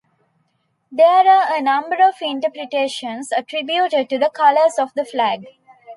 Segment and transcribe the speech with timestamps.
[0.91, 5.45] There are a number of interpretations attributed to the colours of the flag.